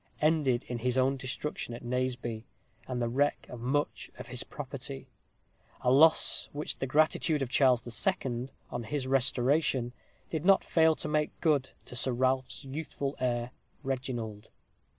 ended 0.19 0.63
in 0.67 0.79
his 0.79 0.97
own 0.97 1.15
destruction 1.15 1.75
at 1.75 1.83
Naseby, 1.85 2.43
and 2.87 2.99
the 2.99 3.07
wreck 3.07 3.45
of 3.51 3.59
much 3.59 4.09
of 4.17 4.29
his 4.29 4.43
property; 4.43 5.11
a 5.81 5.91
loss 5.91 6.49
which 6.53 6.79
the 6.79 6.87
gratitude 6.87 7.43
of 7.43 7.49
Charles 7.51 7.85
II., 7.87 8.49
on 8.71 8.85
his 8.85 9.05
restoration, 9.05 9.93
did 10.31 10.43
not 10.43 10.63
fail 10.65 10.95
to 10.95 11.07
make 11.07 11.39
good 11.39 11.69
to 11.85 11.95
Sir 11.95 12.13
Ralph's 12.13 12.63
youthful 12.63 13.15
heir, 13.19 13.51
Reginald. 13.83 14.49